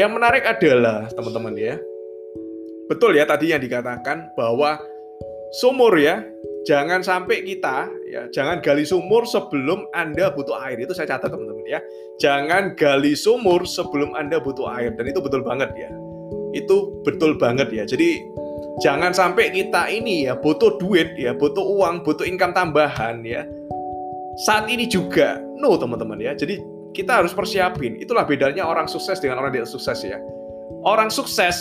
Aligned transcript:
Yang 0.00 0.16
menarik 0.16 0.44
adalah 0.48 1.12
teman-teman 1.12 1.52
ya, 1.60 1.76
betul 2.88 3.12
ya 3.12 3.28
tadi 3.28 3.52
yang 3.52 3.60
dikatakan 3.60 4.32
bahwa 4.32 4.80
sumur 5.60 5.92
ya, 6.00 6.24
jangan 6.64 7.04
sampai 7.04 7.44
kita 7.44 7.84
ya, 8.08 8.24
jangan 8.32 8.64
gali 8.64 8.88
sumur 8.88 9.28
sebelum 9.28 9.84
Anda 9.92 10.32
butuh 10.32 10.56
air. 10.64 10.80
Itu 10.80 10.96
saya 10.96 11.04
catat 11.04 11.28
teman-teman 11.28 11.68
ya. 11.68 11.84
Jangan 12.16 12.80
gali 12.80 13.12
sumur 13.12 13.68
sebelum 13.68 14.16
Anda 14.16 14.40
butuh 14.40 14.72
air 14.72 14.96
dan 14.96 15.04
itu 15.04 15.20
betul 15.20 15.44
banget 15.44 15.68
ya. 15.76 15.92
Itu 16.56 17.04
betul 17.04 17.36
banget 17.36 17.68
ya. 17.68 17.84
Jadi 17.84 18.24
jangan 18.80 19.12
sampai 19.12 19.52
kita 19.52 19.92
ini 19.92 20.24
ya 20.24 20.32
butuh 20.32 20.80
duit 20.80 21.12
ya, 21.20 21.36
butuh 21.36 21.60
uang, 21.60 22.08
butuh 22.08 22.24
income 22.24 22.56
tambahan 22.56 23.20
ya. 23.20 23.44
Saat 24.48 24.72
ini 24.72 24.88
juga 24.88 25.44
no 25.60 25.76
teman-teman 25.76 26.16
ya. 26.24 26.32
Jadi 26.32 26.56
kita 26.92 27.22
harus 27.22 27.30
persiapin. 27.30 27.98
Itulah 27.98 28.26
bedanya 28.26 28.66
orang 28.66 28.90
sukses 28.90 29.22
dengan 29.22 29.38
orang 29.42 29.54
tidak 29.54 29.70
sukses 29.70 29.98
ya. 30.02 30.18
Orang 30.82 31.12
sukses 31.12 31.56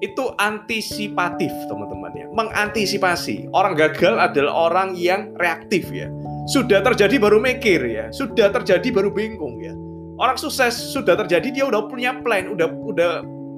itu 0.00 0.24
antisipatif 0.36 1.50
teman-teman 1.70 2.12
ya. 2.16 2.26
Mengantisipasi. 2.32 3.48
Orang 3.56 3.76
gagal 3.78 4.20
adalah 4.20 4.70
orang 4.70 4.96
yang 4.96 5.32
reaktif 5.40 5.88
ya. 5.92 6.08
Sudah 6.50 6.84
terjadi 6.84 7.16
baru 7.16 7.40
mikir 7.40 7.80
ya. 7.84 8.12
Sudah 8.12 8.52
terjadi 8.52 8.88
baru 8.92 9.08
bingung 9.12 9.60
ya. 9.60 9.72
Orang 10.14 10.38
sukses 10.38 10.76
sudah 10.94 11.18
terjadi 11.18 11.48
dia 11.50 11.64
udah 11.66 11.90
punya 11.90 12.14
plan 12.22 12.46
udah 12.46 12.70
udah 12.70 13.10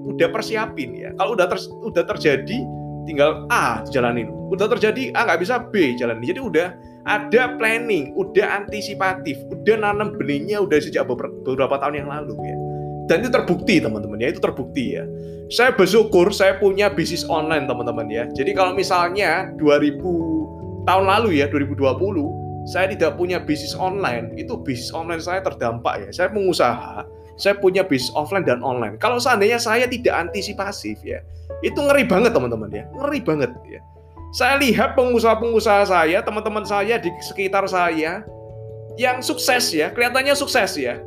udah 0.06 0.28
persiapin 0.30 0.94
ya. 0.96 1.10
Kalau 1.18 1.36
udah 1.36 1.46
ter, 1.50 1.58
udah 1.82 2.04
terjadi 2.16 2.58
tinggal 3.04 3.44
A 3.52 3.82
jalanin. 3.90 4.30
Udah 4.48 4.70
terjadi 4.70 5.12
A 5.12 5.26
nggak 5.26 5.40
bisa 5.42 5.60
B 5.68 5.98
jalanin. 5.98 6.24
Jadi 6.24 6.40
udah 6.40 6.68
ada 7.06 7.54
planning 7.54 8.10
udah 8.18 8.62
antisipatif 8.62 9.38
udah 9.46 9.78
nanam 9.78 10.18
benihnya 10.18 10.58
udah 10.58 10.82
sejak 10.82 11.06
beberapa 11.06 11.78
tahun 11.78 12.02
yang 12.04 12.10
lalu 12.10 12.34
ya. 12.42 12.56
Dan 13.06 13.22
itu 13.22 13.30
terbukti 13.30 13.78
teman-teman 13.78 14.18
ya 14.18 14.34
itu 14.34 14.42
terbukti 14.42 14.98
ya. 14.98 15.06
Saya 15.46 15.70
bersyukur 15.70 16.34
saya 16.34 16.58
punya 16.58 16.90
bisnis 16.90 17.22
online 17.30 17.70
teman-teman 17.70 18.10
ya. 18.10 18.26
Jadi 18.34 18.50
kalau 18.50 18.74
misalnya 18.74 19.54
2000 19.54 20.02
tahun 20.90 21.04
lalu 21.06 21.38
ya 21.38 21.46
2020 21.46 22.66
saya 22.66 22.90
tidak 22.90 23.14
punya 23.14 23.38
bisnis 23.38 23.78
online 23.78 24.34
itu 24.34 24.58
bisnis 24.58 24.90
online 24.90 25.22
saya 25.22 25.38
terdampak 25.46 26.02
ya. 26.02 26.10
Saya 26.10 26.28
pengusaha 26.34 27.06
saya 27.38 27.54
punya 27.54 27.86
bisnis 27.86 28.10
offline 28.18 28.42
dan 28.42 28.58
online. 28.66 28.98
Kalau 28.98 29.22
seandainya 29.22 29.62
saya 29.62 29.86
tidak 29.86 30.26
antisipasif 30.26 30.98
ya 31.06 31.22
itu 31.62 31.78
ngeri 31.78 32.02
banget 32.02 32.34
teman-teman 32.34 32.66
ya. 32.74 32.90
Ngeri 32.90 33.22
banget 33.22 33.54
ya 33.70 33.78
saya 34.36 34.60
lihat 34.60 34.92
pengusaha-pengusaha 34.92 35.88
saya 35.88 36.20
teman-teman 36.20 36.60
saya 36.60 37.00
di 37.00 37.08
sekitar 37.24 37.64
saya 37.64 38.20
yang 39.00 39.24
sukses 39.24 39.72
ya 39.72 39.88
kelihatannya 39.88 40.36
sukses 40.36 40.76
ya. 40.76 41.00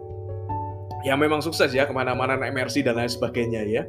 Yang 1.06 1.18
memang 1.22 1.40
sukses 1.46 1.70
ya 1.70 1.86
ke 1.86 1.94
mana-mana 1.94 2.42
MRC 2.42 2.82
dan 2.82 2.98
lain 2.98 3.06
sebagainya 3.06 3.62
ya. 3.70 3.86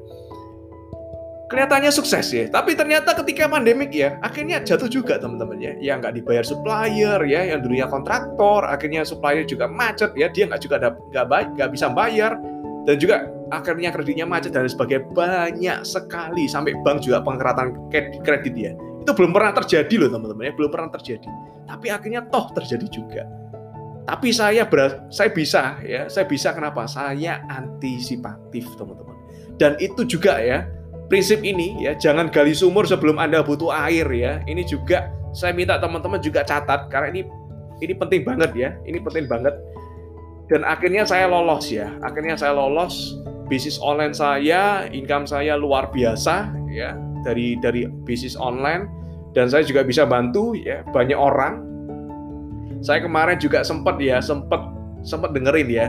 Kelihatannya 1.48 1.88
sukses 1.88 2.28
ya 2.36 2.52
tapi 2.52 2.77
ternyata 2.77 3.16
ketika 3.16 3.48
pandemik 3.48 3.88
ya 3.97 4.20
akhirnya 4.20 4.60
jatuh 4.60 4.92
juga 4.92 5.16
teman-teman 5.16 5.56
ya. 5.56 5.72
Yang 5.80 5.97
nggak 6.04 6.14
dibayar 6.20 6.44
supplier 6.44 7.20
ya 7.25 7.41
yang 7.56 7.64
dulunya 7.64 7.88
kontraktor 7.88 8.69
akhirnya 8.69 9.08
supplier 9.08 9.48
juga 9.48 9.64
macet 9.64 10.12
ya 10.20 10.28
dia 10.28 10.52
nggak 10.52 10.60
juga 10.60 10.77
nggak 10.84 11.27
baik 11.32 11.48
nggak 11.56 11.70
bisa 11.72 11.88
bayar. 11.88 12.36
Dan 12.84 13.00
juga 13.00 13.25
akhirnya 13.48 13.88
kreditnya 13.88 14.28
macet 14.28 14.52
dan 14.52 14.69
sebagainya 14.69 15.08
banyak 15.16 15.80
sekali. 15.88 16.44
Sampai 16.44 16.77
bank 16.84 17.08
juga 17.08 17.25
pengkeratan 17.25 17.88
kredit 18.20 18.53
ya 18.53 18.76
itu 19.00 19.11
belum 19.16 19.33
pernah 19.33 19.53
terjadi 19.56 19.94
loh 19.97 20.09
teman-teman 20.12 20.44
ya 20.49 20.53
belum 20.53 20.71
pernah 20.71 20.91
terjadi 20.93 21.31
tapi 21.65 21.87
akhirnya 21.88 22.21
toh 22.28 22.53
terjadi 22.53 22.87
juga 22.88 23.22
tapi 24.11 24.34
saya 24.34 24.66
ber, 24.66 25.06
saya 25.06 25.31
bisa 25.31 25.78
ya, 25.87 26.11
saya 26.11 26.27
bisa 26.27 26.50
kenapa? 26.50 26.83
Saya 26.91 27.47
antisipatif, 27.47 28.66
teman-teman. 28.75 29.15
Dan 29.55 29.78
itu 29.78 30.03
juga 30.03 30.41
ya, 30.43 30.66
prinsip 31.06 31.44
ini 31.47 31.78
ya, 31.84 31.94
jangan 31.94 32.27
gali 32.27 32.50
sumur 32.50 32.91
sebelum 32.91 33.22
Anda 33.22 33.47
butuh 33.47 33.71
air 33.71 34.11
ya. 34.11 34.43
Ini 34.50 34.66
juga 34.66 35.15
saya 35.31 35.55
minta 35.55 35.78
teman-teman 35.78 36.19
juga 36.19 36.43
catat 36.43 36.91
karena 36.91 37.15
ini 37.15 37.22
ini 37.87 37.94
penting 37.94 38.27
banget 38.27 38.50
ya. 38.59 38.75
Ini 38.82 38.99
penting 38.99 39.31
banget. 39.31 39.55
Dan 40.50 40.67
akhirnya 40.67 41.06
saya 41.06 41.31
lolos 41.31 41.71
ya. 41.71 41.94
Akhirnya 42.03 42.34
saya 42.34 42.56
lolos 42.56 43.15
bisnis 43.47 43.78
online 43.78 44.11
saya, 44.11 44.91
income 44.91 45.31
saya 45.31 45.55
luar 45.55 45.87
biasa 45.94 46.50
ya 46.67 47.09
dari 47.26 47.58
dari 47.60 47.86
bisnis 48.06 48.34
online 48.38 48.88
dan 49.36 49.47
saya 49.47 49.62
juga 49.62 49.86
bisa 49.86 50.08
bantu 50.08 50.58
ya 50.58 50.82
banyak 50.91 51.16
orang 51.16 51.70
saya 52.81 53.04
kemarin 53.04 53.36
juga 53.36 53.60
sempat 53.60 54.00
ya, 54.00 54.25
sempat 54.25 54.60
sempat 55.04 55.36
dengerin 55.36 55.69
ya. 55.69 55.86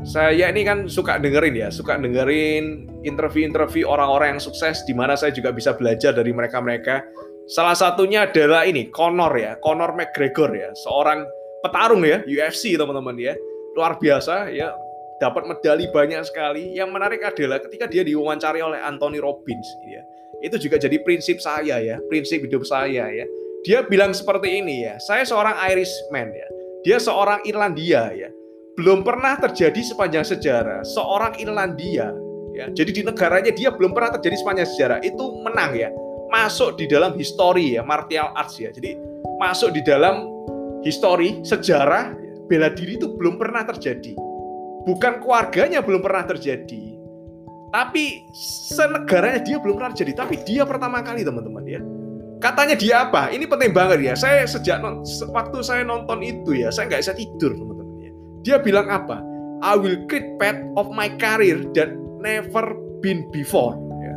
Saya 0.00 0.48
ini 0.48 0.64
kan 0.64 0.88
suka 0.88 1.20
dengerin 1.20 1.52
ya, 1.52 1.68
suka 1.68 2.00
dengerin 2.00 2.88
interview-interview 3.04 3.84
orang-orang 3.84 4.36
yang 4.36 4.40
sukses 4.40 4.80
di 4.88 4.96
mana 4.96 5.12
saya 5.12 5.36
juga 5.36 5.52
bisa 5.52 5.76
belajar 5.76 6.16
dari 6.16 6.32
mereka-mereka. 6.32 7.04
Salah 7.44 7.76
satunya 7.76 8.24
adalah 8.24 8.64
ini 8.64 8.88
Conor 8.88 9.36
ya, 9.36 9.60
Conor 9.60 9.92
McGregor 9.92 10.56
ya, 10.56 10.72
seorang 10.72 11.28
petarung 11.60 12.00
ya, 12.08 12.24
UFC 12.24 12.80
teman-teman 12.80 13.20
ya. 13.20 13.36
Luar 13.76 14.00
biasa 14.00 14.48
ya, 14.48 14.72
dapat 15.20 15.44
medali 15.46 15.86
banyak 15.92 16.24
sekali. 16.24 16.74
Yang 16.74 16.90
menarik 16.90 17.20
adalah 17.22 17.60
ketika 17.60 17.86
dia 17.86 18.02
diwawancari 18.02 18.64
oleh 18.64 18.80
Anthony 18.80 19.20
Robbins 19.20 19.68
ya. 19.86 20.02
Itu 20.40 20.56
juga 20.56 20.80
jadi 20.80 20.96
prinsip 21.04 21.36
saya 21.38 21.76
ya, 21.78 22.00
prinsip 22.08 22.40
hidup 22.40 22.64
saya 22.64 23.12
ya. 23.12 23.28
Dia 23.60 23.84
bilang 23.84 24.16
seperti 24.16 24.64
ini 24.64 24.88
ya, 24.88 24.96
saya 24.96 25.20
seorang 25.20 25.52
Irishman 25.68 26.32
ya, 26.32 26.48
dia 26.80 26.96
seorang 26.96 27.44
Irlandia 27.44 28.08
ya, 28.16 28.32
belum 28.80 29.04
pernah 29.04 29.36
terjadi 29.36 29.84
sepanjang 29.84 30.24
sejarah 30.24 30.80
seorang 30.80 31.36
Irlandia 31.36 32.08
ya, 32.56 32.72
jadi 32.72 32.88
di 32.88 33.02
negaranya 33.04 33.52
dia 33.52 33.68
belum 33.68 33.92
pernah 33.92 34.16
terjadi 34.16 34.40
sepanjang 34.40 34.64
sejarah. 34.64 34.98
Itu 35.04 35.44
menang 35.44 35.76
ya, 35.76 35.92
masuk 36.32 36.80
di 36.80 36.88
dalam 36.88 37.12
histori 37.20 37.76
ya, 37.76 37.84
martial 37.84 38.32
arts 38.32 38.56
ya, 38.56 38.72
jadi 38.72 38.96
masuk 39.36 39.76
di 39.76 39.84
dalam 39.84 40.24
histori 40.80 41.44
sejarah 41.44 42.16
bela 42.48 42.72
diri 42.72 42.96
itu 42.96 43.12
belum 43.12 43.36
pernah 43.36 43.60
terjadi, 43.68 44.16
bukan 44.84 45.20
keluarganya 45.20 45.80
belum 45.84 46.00
pernah 46.00 46.24
terjadi, 46.28 46.84
tapi 47.74 48.24
senegaranya 48.70 49.40
dia 49.42 49.56
belum 49.60 49.80
pernah 49.80 49.92
terjadi, 49.92 50.12
tapi 50.26 50.40
dia 50.44 50.62
pertama 50.66 51.04
kali 51.04 51.22
teman-teman 51.22 51.64
ya 51.68 51.80
Katanya 52.40 52.72
dia 52.72 53.04
apa? 53.04 53.28
Ini 53.28 53.44
penting 53.44 53.76
banget 53.76 54.00
ya. 54.00 54.16
Saya 54.16 54.48
sejak 54.48 54.80
waktu 55.28 55.58
saya 55.60 55.84
nonton 55.84 56.24
itu 56.24 56.56
ya, 56.56 56.72
saya 56.72 56.88
nggak 56.88 57.04
bisa 57.04 57.12
tidur 57.12 57.52
teman-teman 57.52 57.96
ya. 58.00 58.12
Dia 58.40 58.56
bilang 58.64 58.88
apa? 58.88 59.20
I 59.60 59.76
will 59.76 60.08
create 60.08 60.40
path 60.40 60.56
of 60.80 60.88
my 60.88 61.12
career 61.20 61.60
that 61.76 61.92
never 62.24 62.72
been 63.04 63.28
before. 63.28 63.76
Ya. 64.00 64.14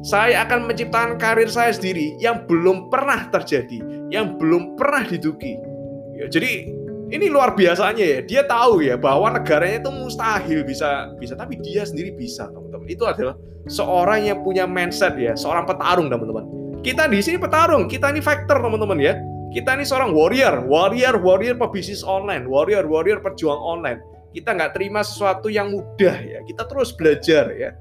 Saya 0.00 0.48
akan 0.48 0.72
menciptakan 0.72 1.20
karir 1.20 1.52
saya 1.52 1.76
sendiri 1.76 2.16
yang 2.16 2.48
belum 2.48 2.88
pernah 2.88 3.28
terjadi, 3.28 4.08
yang 4.08 4.40
belum 4.40 4.80
pernah 4.80 5.04
diduki. 5.04 5.60
Ya, 6.16 6.32
jadi 6.32 6.72
ini 7.10 7.30
luar 7.30 7.54
biasanya 7.54 8.02
ya. 8.02 8.18
Dia 8.22 8.42
tahu 8.46 8.82
ya 8.82 8.98
bahwa 8.98 9.30
negaranya 9.34 9.86
itu 9.86 9.90
mustahil 9.94 10.66
bisa 10.66 11.14
bisa, 11.20 11.38
tapi 11.38 11.58
dia 11.62 11.86
sendiri 11.86 12.14
bisa, 12.14 12.50
teman-teman. 12.50 12.86
Itu 12.90 13.06
adalah 13.06 13.38
seorang 13.70 14.26
yang 14.26 14.42
punya 14.42 14.66
mindset 14.66 15.14
ya, 15.18 15.34
seorang 15.38 15.66
petarung, 15.66 16.10
teman-teman 16.10 16.56
kita 16.86 17.10
di 17.10 17.18
sini 17.18 17.34
petarung, 17.42 17.90
kita 17.90 18.14
ini 18.14 18.22
fighter 18.22 18.62
teman-teman 18.62 18.94
ya. 19.02 19.18
Kita 19.50 19.74
ini 19.74 19.82
seorang 19.82 20.14
warrior, 20.14 20.62
warrior, 20.70 21.18
warrior 21.18 21.58
pebisnis 21.58 22.06
online, 22.06 22.46
warrior, 22.46 22.86
warrior 22.86 23.18
pejuang 23.18 23.58
online. 23.58 23.98
Kita 24.30 24.54
nggak 24.54 24.78
terima 24.78 25.02
sesuatu 25.02 25.50
yang 25.50 25.74
mudah 25.74 26.14
ya. 26.14 26.46
Kita 26.46 26.62
terus 26.70 26.94
belajar 26.94 27.50
ya. 27.58 27.74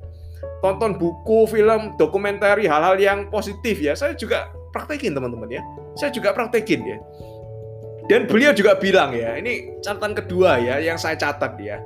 Tonton 0.66 0.98
buku, 0.98 1.46
film, 1.46 1.94
dokumenter, 2.02 2.58
hal-hal 2.66 2.98
yang 2.98 3.30
positif 3.30 3.78
ya. 3.78 3.94
Saya 3.94 4.18
juga 4.18 4.50
praktekin 4.74 5.14
teman-teman 5.14 5.54
ya. 5.54 5.62
Saya 5.94 6.10
juga 6.10 6.34
praktekin 6.34 6.82
ya. 6.82 6.98
Dan 8.06 8.30
beliau 8.30 8.54
juga 8.54 8.78
bilang 8.78 9.18
ya, 9.18 9.34
ini 9.42 9.82
catatan 9.82 10.14
kedua 10.14 10.62
ya 10.62 10.78
yang 10.78 10.98
saya 10.98 11.18
catat 11.18 11.58
ya. 11.58 11.82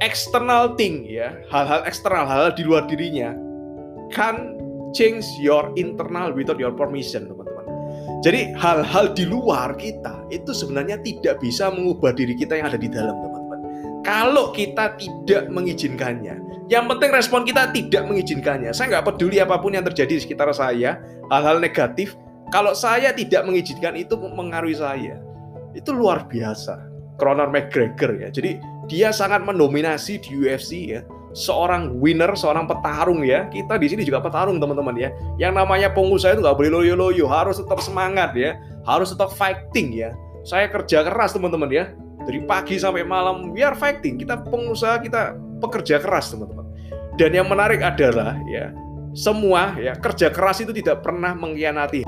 External 0.00 0.76
thing 0.76 1.04
ya, 1.08 1.36
hal-hal 1.52 1.84
eksternal, 1.84 2.24
hal-hal 2.24 2.52
di 2.52 2.64
luar 2.64 2.84
dirinya 2.88 3.32
kan 4.12 4.56
change 4.96 5.24
your 5.40 5.72
internal 5.76 6.32
without 6.32 6.56
your 6.56 6.72
permission, 6.72 7.28
teman-teman. 7.28 7.64
Jadi 8.24 8.56
hal-hal 8.56 9.12
di 9.12 9.24
luar 9.28 9.76
kita 9.76 10.24
itu 10.32 10.56
sebenarnya 10.56 11.00
tidak 11.04 11.40
bisa 11.40 11.68
mengubah 11.68 12.16
diri 12.16 12.32
kita 12.32 12.56
yang 12.56 12.72
ada 12.72 12.80
di 12.80 12.88
dalam, 12.88 13.12
teman-teman. 13.12 13.60
Kalau 14.04 14.52
kita 14.56 14.96
tidak 14.96 15.52
mengizinkannya, 15.52 16.40
yang 16.72 16.88
penting 16.88 17.10
respon 17.12 17.44
kita 17.44 17.70
tidak 17.70 18.08
mengizinkannya. 18.08 18.72
Saya 18.72 18.98
nggak 18.98 19.06
peduli 19.12 19.38
apa 19.38 19.60
pun 19.60 19.76
yang 19.76 19.84
terjadi 19.84 20.16
di 20.16 20.22
sekitar 20.22 20.48
saya, 20.56 21.00
hal-hal 21.28 21.60
negatif. 21.60 22.16
Kalau 22.54 22.72
saya 22.78 23.10
tidak 23.10 23.42
mengizinkan 23.42 23.98
itu 23.98 24.14
mengaruhi 24.14 24.78
saya, 24.78 25.18
itu 25.76 25.92
luar 25.92 26.24
biasa. 26.26 26.96
Conor 27.16 27.48
McGregor 27.48 28.16
ya. 28.20 28.28
Jadi 28.28 28.60
dia 28.88 29.08
sangat 29.12 29.44
mendominasi 29.44 30.20
di 30.20 30.36
UFC 30.36 30.96
ya 30.96 31.00
seorang 31.36 32.00
winner, 32.00 32.32
seorang 32.32 32.64
petarung 32.64 33.20
ya. 33.20 33.44
Kita 33.52 33.76
di 33.76 33.92
sini 33.92 34.02
juga 34.08 34.24
petarung 34.24 34.56
teman-teman 34.56 34.96
ya. 34.96 35.12
Yang 35.36 35.52
namanya 35.60 35.88
pengusaha 35.92 36.32
itu 36.32 36.40
nggak 36.40 36.56
boleh 36.56 36.72
loyo-loyo, 36.72 37.28
harus 37.28 37.60
tetap 37.60 37.84
semangat 37.84 38.32
ya, 38.32 38.56
harus 38.88 39.12
tetap 39.12 39.28
fighting 39.36 39.92
ya. 39.92 40.16
Saya 40.48 40.72
kerja 40.72 41.04
keras 41.04 41.36
teman-teman 41.36 41.68
ya, 41.68 41.92
dari 42.24 42.40
pagi 42.48 42.80
sampai 42.80 43.04
malam 43.04 43.52
we 43.52 43.60
are 43.60 43.76
fighting. 43.76 44.16
Kita 44.16 44.40
pengusaha, 44.48 45.04
kita 45.04 45.36
pekerja 45.60 46.00
keras 46.00 46.32
teman-teman. 46.32 46.64
Dan 47.20 47.36
yang 47.36 47.48
menarik 47.48 47.80
adalah 47.84 48.36
ya 48.48 48.72
semua 49.16 49.72
ya 49.80 49.96
kerja 49.96 50.28
keras 50.28 50.60
itu 50.60 50.76
tidak 50.76 51.00
pernah 51.00 51.32
mengkhianati 51.32 52.04